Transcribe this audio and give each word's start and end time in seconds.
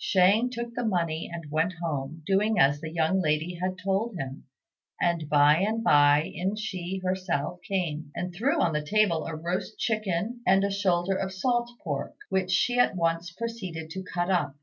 Shang 0.00 0.50
took 0.50 0.74
the 0.76 0.84
money 0.84 1.28
and 1.28 1.50
went 1.50 1.72
home, 1.82 2.22
doing 2.24 2.56
as 2.56 2.80
the 2.80 2.88
young 2.92 3.20
lady 3.20 3.56
had 3.60 3.76
told 3.76 4.14
him; 4.14 4.44
and 5.00 5.28
by 5.28 5.56
and 5.56 5.82
by 5.82 6.22
in 6.22 6.54
she 6.54 7.00
herself 7.04 7.58
came, 7.62 8.12
and 8.14 8.32
threw 8.32 8.60
on 8.60 8.72
the 8.74 8.86
table 8.86 9.26
a 9.26 9.34
roast 9.34 9.76
chicken 9.80 10.40
and 10.46 10.62
a 10.62 10.70
shoulder 10.70 11.16
of 11.16 11.32
salt 11.32 11.68
pork, 11.82 12.14
which 12.28 12.52
she 12.52 12.78
at 12.78 12.94
once 12.94 13.32
proceeded 13.32 13.90
to 13.90 14.04
cut 14.04 14.30
up. 14.30 14.54